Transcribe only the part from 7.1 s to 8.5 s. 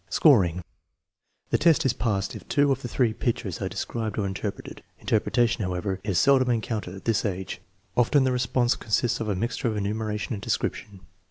age. Often the